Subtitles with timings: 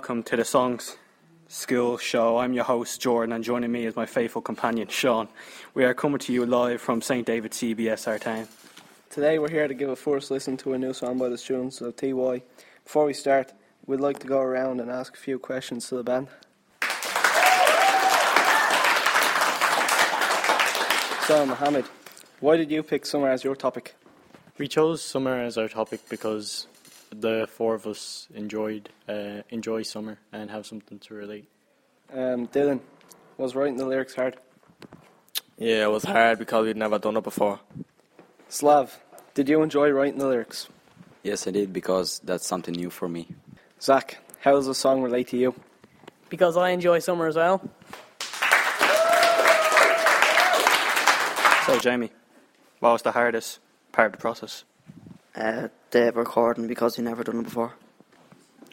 [0.00, 0.96] Hello and welcome to the Songs
[1.48, 2.38] School Show.
[2.38, 5.28] I'm your host, Jordan, and joining me is my faithful companion, Sean.
[5.74, 7.26] We are coming to you live from St.
[7.26, 8.48] David's CBS, Artane.
[9.10, 11.82] Today we're here to give a first listen to a new song by the students
[11.82, 12.42] of TY.
[12.82, 13.52] Before we start,
[13.84, 16.28] we'd like to go around and ask a few questions to the band.
[21.26, 21.84] So, Mohammed,
[22.40, 23.96] why did you pick summer as your topic?
[24.56, 26.68] We chose summer as our topic because
[27.10, 31.48] the four of us enjoyed uh, enjoy summer and have something to relate.
[32.12, 32.80] Um, Dylan,
[33.36, 34.36] was writing the lyrics hard?
[35.56, 37.60] Yeah, it was hard because we'd never done it before.
[38.48, 38.98] Slav,
[39.34, 40.68] did you enjoy writing the lyrics?
[41.22, 43.28] Yes, I did because that's something new for me.
[43.80, 45.54] Zach, how does the song relate to you?
[46.28, 47.60] Because I enjoy summer as well.
[51.66, 52.10] So, Jamie,
[52.80, 53.60] what was the hardest
[53.92, 54.64] part of the process?
[55.34, 57.74] Uh, the recording because we never done it before.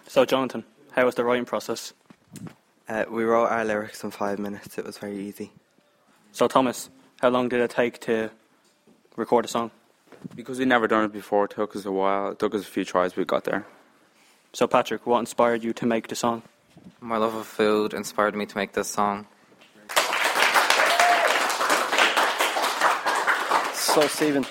[0.07, 1.93] So, Jonathan, how was the writing process?
[2.89, 4.77] Uh, we wrote our lyrics in five minutes.
[4.77, 5.51] It was very easy.
[6.31, 6.89] So, Thomas,
[7.21, 8.31] how long did it take to
[9.15, 9.71] record a song?
[10.35, 12.31] Because we never done it before, it took us a while.
[12.31, 13.15] It took us a few tries.
[13.15, 13.65] We got there.
[14.53, 16.41] So, Patrick, what inspired you to make the song?
[17.01, 19.27] My love of food inspired me to make this song.
[23.73, 24.45] So, Stephen,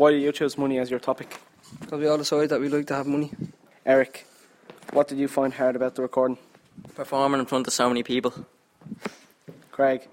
[0.00, 1.36] why did you choose money as your topic?
[1.78, 3.30] Because we all decided that we like to have money.
[3.84, 4.26] Eric,
[4.94, 6.38] what did you find hard about the recording?
[6.94, 8.32] Performing in front of so many people.
[9.70, 10.08] Craig,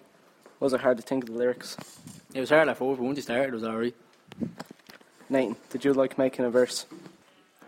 [0.59, 1.77] was it hard to think of the lyrics?
[2.33, 3.95] It was hard at first, but once you started, it was alright.
[5.29, 6.85] Nathan, did you like making a verse?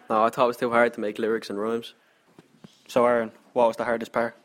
[0.10, 1.94] No, I thought it was too hard to make lyrics and rhymes.
[2.90, 4.36] So, Aaron, what was the hardest part?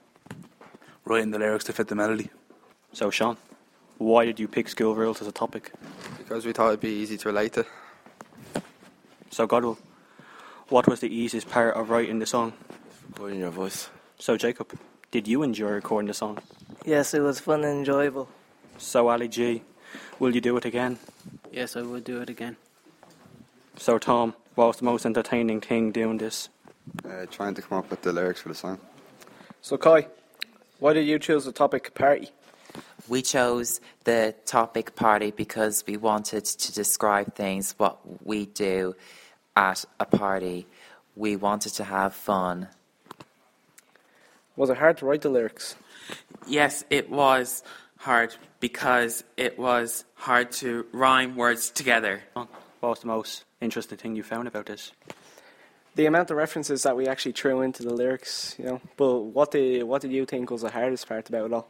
[1.05, 2.31] Writing the lyrics to fit the melody.
[2.93, 3.37] So, Sean,
[3.99, 5.73] why did you pick school rules as a topic?
[6.25, 7.67] Because we thought it'd be easy to relate to.
[9.31, 9.77] So, Godwell,
[10.69, 12.55] what was the easiest part of writing the song?
[13.09, 13.91] Recording your voice.
[14.19, 14.73] So, Jacob,
[15.11, 16.39] did you enjoy recording the song?
[16.87, 18.29] Yes, it was fun and enjoyable.
[18.79, 19.63] So, Ali G,
[20.19, 20.99] will you do it again?
[21.53, 22.57] Yes, I would do it again.
[23.77, 26.49] So, Tom, what was the most entertaining thing doing this?
[27.05, 28.79] Uh, trying to come up with the lyrics for the song.
[29.61, 30.07] So, Kai,
[30.79, 32.31] why did you choose the topic party?
[33.09, 38.95] We chose the topic party because we wanted to describe things, what we do
[39.57, 40.67] at a party.
[41.17, 42.69] We wanted to have fun.
[44.57, 45.77] Was it hard to write the lyrics?
[46.47, 47.63] Yes, it was
[47.99, 52.23] hard because it was hard to rhyme words together.
[52.35, 52.49] What
[52.81, 54.93] was the most interesting thing you found about this?
[55.97, 58.81] The amount of references that we actually threw into the lyrics, you know.
[58.97, 61.69] But what did what did you think was the hardest part about it all?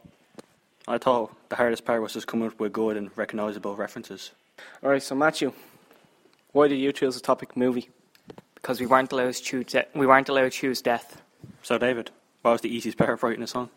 [0.87, 4.31] I thought the hardest part was just coming up with good and recognisable references.
[4.83, 5.51] All right, so Matthew,
[6.51, 7.89] why did you choose the topic movie?
[8.53, 9.65] Because we weren't allowed to choose.
[9.65, 11.21] De- we weren't allowed to choose death.
[11.63, 13.69] So, David, what was the easiest part of writing a song?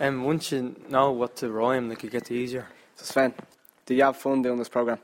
[0.00, 2.66] And um, once you know what to rhyme, like it gets easier.
[2.96, 3.34] So, Sven,
[3.86, 4.98] did you have fun doing this program?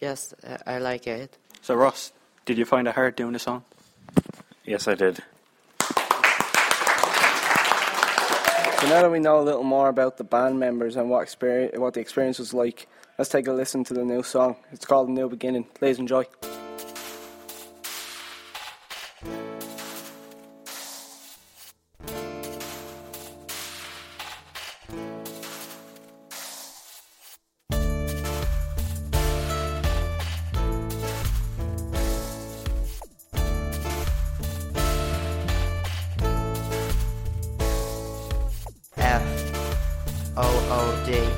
[0.00, 1.36] Yes, uh, I like it.
[1.62, 2.12] So, Ross,
[2.44, 3.64] did you find it hard doing the song?
[4.64, 5.20] Yes, I did.
[8.86, 11.94] Now that we know a little more about the band members and what experience, what
[11.94, 12.86] the experience was like,
[13.18, 14.54] let's take a listen to the new song.
[14.70, 16.24] It's called "New Beginning." Please enjoy.
[40.86, 41.28] O-O-D,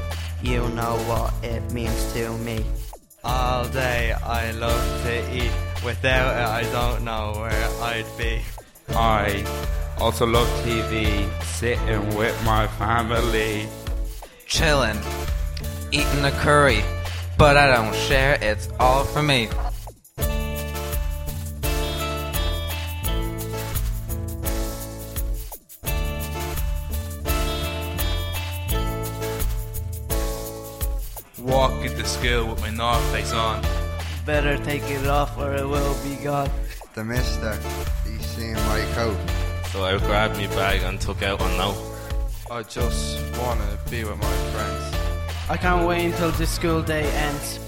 [0.42, 2.64] you know what it means to me.
[3.25, 5.50] All day I love to eat,
[5.84, 8.40] without it I don't know where I'd be.
[8.90, 9.44] I
[9.99, 13.67] also love TV, sitting with my family.
[14.46, 14.99] Chilling,
[15.93, 16.82] eating a curry,
[17.38, 19.49] but I don't share, it's all for me.
[31.69, 33.62] Walking to school with my North Face on.
[34.25, 36.50] Better take it off or it will be gone.
[36.94, 37.53] The mister,
[38.05, 39.19] he's seeing my coat.
[39.67, 41.76] So I grabbed my bag and took out a note.
[42.50, 44.97] I just wanna be with my friends.
[45.50, 47.68] I can't wait until this school day ends.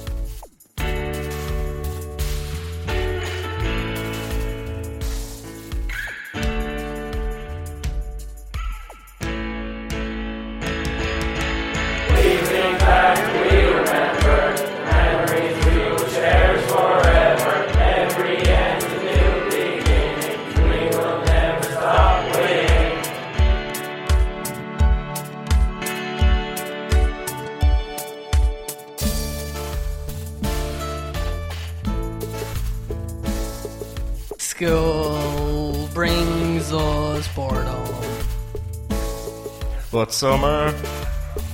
[37.34, 37.86] Boredom.
[39.92, 40.72] But summer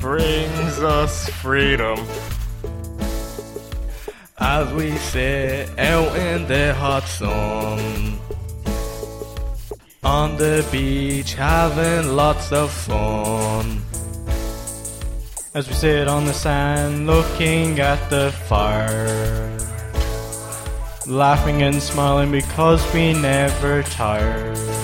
[0.00, 1.98] brings us freedom.
[4.38, 8.18] As we sit out in the hot sun.
[10.04, 13.80] On the beach having lots of fun.
[15.54, 19.58] As we sit on the sand looking at the fire.
[21.06, 24.75] Laughing and smiling because we never tire.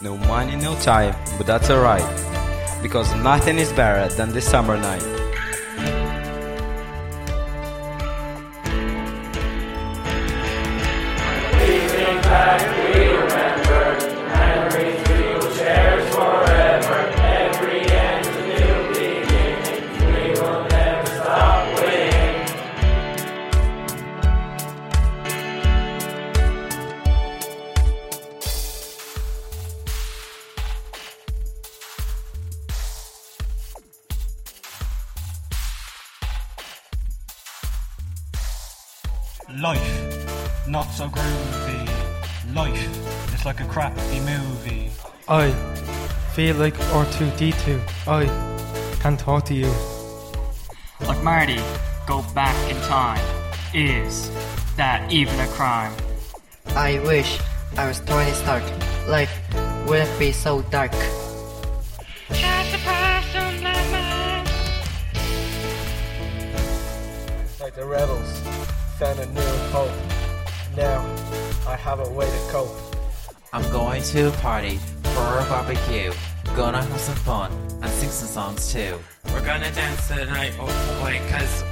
[0.00, 2.06] No money, no time, but that's alright.
[2.82, 5.17] Because nothing is better than the summer night.
[39.56, 42.54] Life, not so groovy.
[42.54, 44.90] Life, it's like a crappy movie.
[45.26, 45.52] I
[46.34, 47.80] feel like R2D2.
[48.06, 48.26] I
[49.00, 49.72] can't talk to you.
[51.00, 51.58] Like Marty,
[52.06, 53.24] go back in time.
[53.72, 54.30] Is
[54.76, 55.94] that even a crime?
[56.76, 57.40] I wish
[57.78, 58.62] I was Tony Stark.
[59.08, 59.32] Life
[59.88, 60.92] wouldn't be so dark.
[67.58, 68.42] Like the rebels,
[68.98, 69.40] found a new
[69.70, 69.92] hope.
[70.76, 70.98] Now
[71.68, 72.68] I have a way to cope.
[73.52, 74.78] I'm going to a party
[75.14, 76.12] for a barbecue.
[76.56, 78.98] Gonna have some fun and sing some songs too.
[79.26, 80.66] We're gonna dance tonight, oh
[81.00, 81.62] boy, cause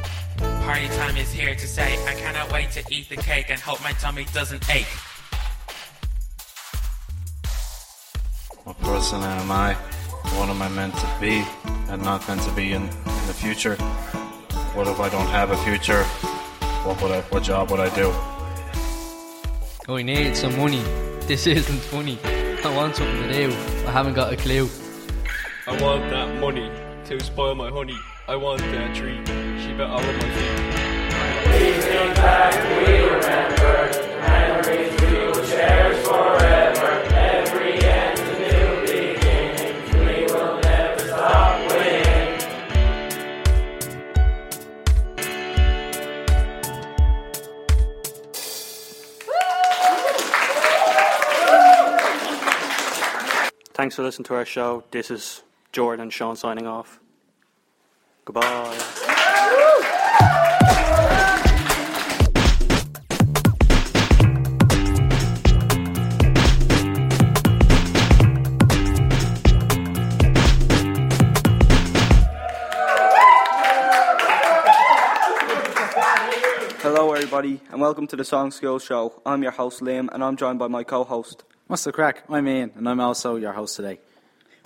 [0.64, 1.98] party time is here to stay.
[2.06, 4.86] I cannot wait to eat the cake and hope my tummy doesn't ache.
[8.62, 9.74] What person am I?
[10.36, 11.44] What am I meant to be
[11.88, 13.74] and not meant to be in, in the future?
[14.74, 16.06] What if I don't have a future?
[16.86, 18.12] What would I, what job would I do?
[19.88, 20.80] Oh, I need some money.
[21.22, 22.16] This isn't funny.
[22.24, 23.52] I want something to do.
[23.88, 24.70] I haven't got a clue.
[25.66, 26.70] I want that money
[27.06, 27.98] to spoil my honey.
[28.28, 29.18] I want that tree.
[29.60, 30.66] She bet all of my feet.
[53.96, 54.84] Thanks for listening to our show.
[54.90, 57.00] This is Jordan and Sean signing off.
[58.26, 58.76] Goodbye.
[76.82, 79.22] Hello, everybody, and welcome to the Songschool Show.
[79.24, 81.44] I'm your host, Liam, and I'm joined by my co host.
[81.68, 82.22] What's the crack?
[82.28, 83.98] I'm Ian, and I'm also your host today.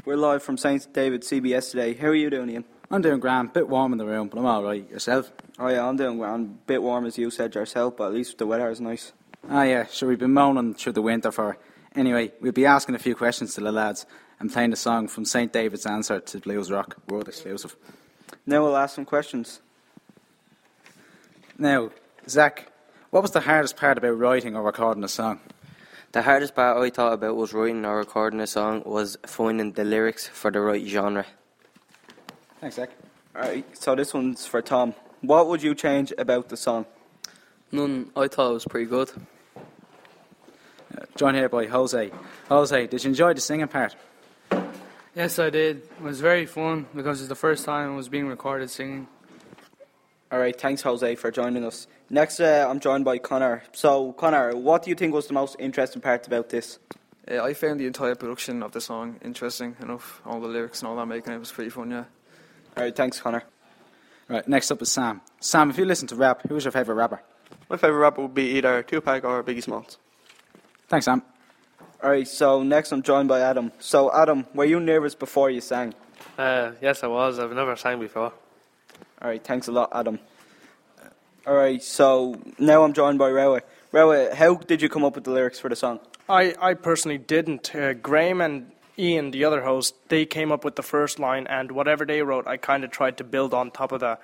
[0.05, 0.87] We're live from St.
[0.93, 1.95] David CBS today.
[1.95, 2.67] How are you doing, Ian?
[2.91, 4.87] I'm doing grand, bit warm in the room, but I'm alright.
[4.91, 5.33] Yourself?
[5.59, 6.67] Oh, yeah, I'm doing grand.
[6.67, 9.15] Bit warm, as you said yourself, but at least the weather is nice.
[9.49, 11.57] Ah, yeah, sure, we've been moaning through the winter for.
[11.97, 14.05] Anyway, we'll be asking a few questions to the lads
[14.39, 15.51] and playing the song from St.
[15.51, 17.77] David's answer to Blues Rock, world exclusive.
[18.45, 19.63] Now we'll ask some questions.
[21.57, 21.93] Now,
[22.29, 22.71] Zach,
[23.09, 25.41] what was the hardest part about writing or recording a song?
[26.13, 29.85] The hardest part I thought about was writing or recording a song was finding the
[29.85, 31.25] lyrics for the right genre.
[32.61, 32.91] Thanks, Zach.
[33.35, 34.95] Alright, so this one's for Tom.
[35.21, 36.87] What would you change about the song?
[37.71, 38.11] None.
[38.17, 39.13] I thought it was pretty good.
[39.57, 42.11] Uh, joined here by Jose.
[42.49, 43.95] Jose, did you enjoy the singing part?
[45.15, 45.77] Yes, I did.
[45.77, 49.07] It was very fun because it's the first time I was being recorded singing.
[50.33, 51.89] Alright, thanks, Jose, for joining us.
[52.09, 53.65] Next, uh, I'm joined by Connor.
[53.73, 56.79] So, Connor, what do you think was the most interesting part about this?
[57.29, 60.23] Uh, I found the entire production of the song interesting enough.
[60.25, 62.05] All the lyrics and all that making it was pretty fun, yeah.
[62.77, 63.43] Alright, thanks, Connor.
[64.29, 65.21] Right, next up is Sam.
[65.41, 67.21] Sam, if you listen to rap, who is your favourite rapper?
[67.69, 69.99] My favourite rapper would be either Tupac or Biggie Smalls.
[70.89, 71.23] Thanks, Sam.
[72.01, 73.73] Alright, so next I'm joined by Adam.
[73.81, 75.93] So, Adam, were you nervous before you sang?
[76.39, 77.41] Uh, yes, I was.
[77.41, 78.33] I've never sang before.
[79.23, 80.19] Alright, thanks a lot, Adam.
[81.47, 83.61] Alright, so now I'm joined by Rawa.
[83.93, 86.01] Rawa, how did you come up with the lyrics for the song?
[86.29, 87.75] I, I personally didn't.
[87.75, 91.73] Uh, Graham and Ian, the other host, they came up with the first line, and
[91.73, 94.21] whatever they wrote, I kind of tried to build on top of that.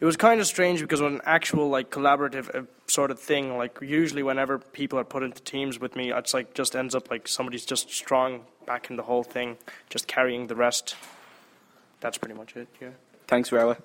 [0.00, 3.56] It was kind of strange because when an actual like collaborative uh, sort of thing,
[3.56, 7.10] like usually whenever people are put into teams with me, it's like just ends up
[7.10, 9.56] like somebody's just strong back in the whole thing,
[9.90, 10.94] just carrying the rest.
[12.00, 12.68] That's pretty much it.
[12.80, 12.90] Yeah.
[13.26, 13.78] Thanks, Rawa.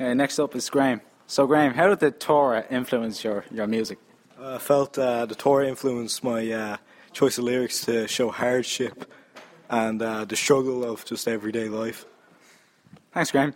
[0.00, 1.00] Uh, next up is Graham.
[1.26, 3.98] So, Graham, how did the Torah influence your, your music?
[4.40, 6.76] I felt uh, the Torah influenced my uh,
[7.12, 9.10] choice of lyrics to show hardship
[9.68, 12.06] and uh, the struggle of just everyday life.
[13.12, 13.54] Thanks, Graham.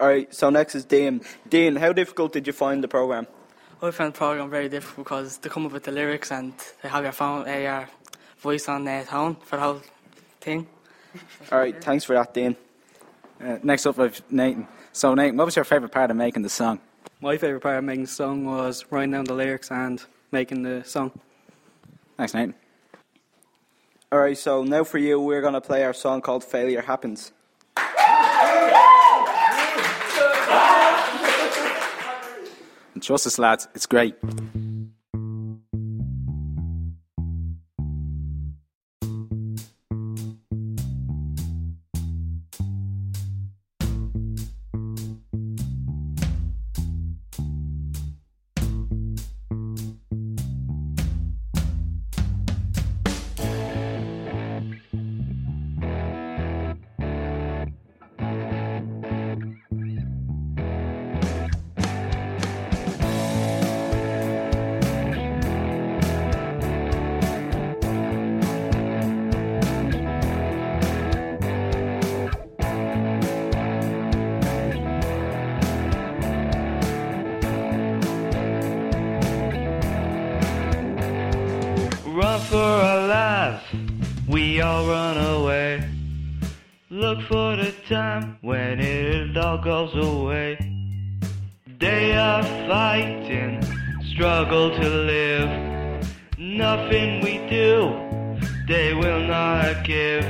[0.00, 1.20] All right, so next is Dean.
[1.48, 3.26] Dean, how difficult did you find the program?
[3.82, 6.88] I found the program very difficult because they come up with the lyrics and they
[6.88, 7.88] have your phone, uh, your
[8.38, 9.82] voice on their tone for the whole
[10.40, 10.68] thing.
[11.50, 12.56] All right, thanks for that, Dean.
[13.40, 14.68] Uh, next up, is Nathan.
[14.94, 16.78] So, Nathan, what was your favourite part of making the song?
[17.20, 20.84] My favourite part of making the song was writing down the lyrics and making the
[20.84, 21.18] song.
[22.16, 22.54] Thanks, Nathan.
[24.10, 27.32] All right, so now for you, we're going to play our song called Failure Happens.
[32.92, 34.14] And trust us, lads, it's great.
[84.62, 85.88] All run away.
[86.88, 90.56] Look for the time when it all goes away.
[91.78, 93.60] They are fighting,
[94.12, 95.50] struggle to live.
[96.38, 97.92] Nothing we do,
[98.68, 100.24] they will not give.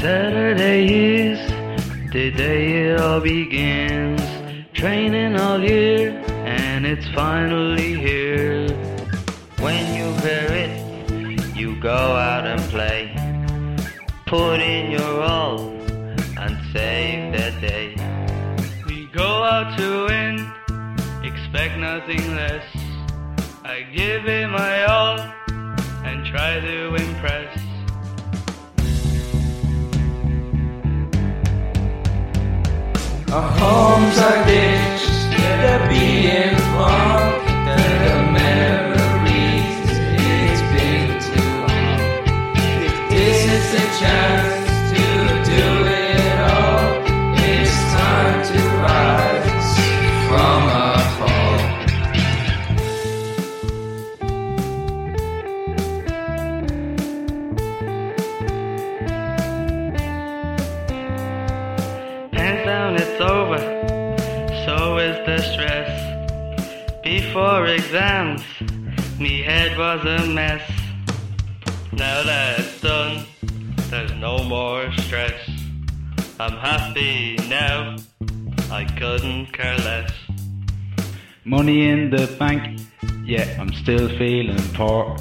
[0.00, 1.07] Saturday
[2.18, 4.20] is the day it all begins.
[4.72, 6.10] Training all year,
[6.44, 8.68] and it's finally here.
[9.60, 13.02] When you hear it, you go out and play.
[14.26, 15.60] Put in your all
[16.42, 17.94] and save the day.
[18.86, 20.34] We go out to win,
[21.24, 22.66] expect nothing less.
[23.64, 25.18] I give it my all
[26.08, 27.67] and try to impress.
[33.30, 34.77] Our homes are ditched,
[70.04, 70.70] was a mess.
[71.92, 73.24] Now that it's done,
[73.90, 75.40] there's no more stress.
[76.38, 77.96] I'm happy now,
[78.70, 80.12] I couldn't care less.
[81.44, 82.80] Money in the bank,
[83.24, 85.16] yeah, I'm still feeling poor.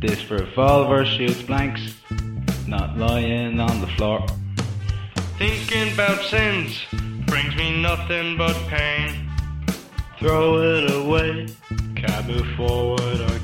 [0.00, 1.94] This revolver shoots blanks,
[2.66, 4.26] not lying on the floor.
[5.38, 6.84] Thinking about sins
[7.26, 9.30] brings me nothing but pain.
[10.18, 11.46] Throw it away,
[11.94, 13.37] can't move forward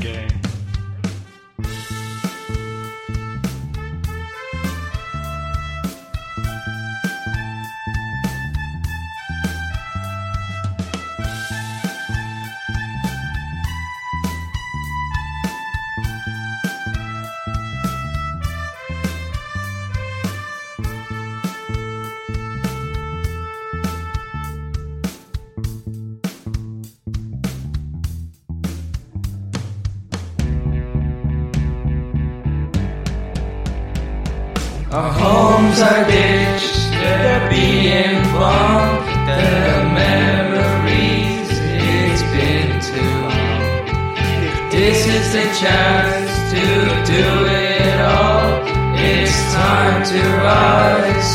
[35.74, 39.04] homes are ditched, they're being bombed.
[39.26, 44.70] The memories, it's been too long.
[44.70, 46.64] This is the chance to
[47.12, 48.62] do it all,
[48.94, 51.32] it's time to rise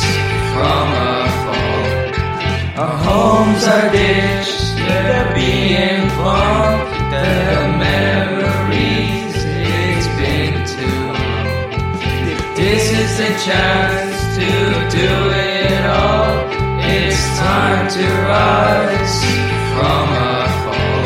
[0.53, 2.84] from a fall.
[2.84, 6.96] Our homes are ditched, they're being pumped.
[7.12, 7.27] The
[7.84, 12.55] memories, it's been too long.
[12.55, 14.09] This is the chance
[17.60, 19.18] time to rise
[19.74, 21.04] from a fall.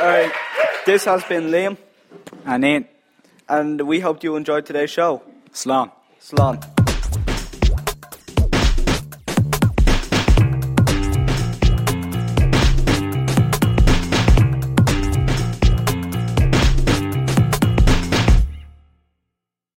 [0.00, 0.32] Alright,
[0.86, 1.76] this has been Liam.
[2.46, 2.84] And Ian.
[3.48, 5.22] And we hope you enjoyed today's show.
[5.52, 5.90] Slán.
[6.20, 6.77] Slán.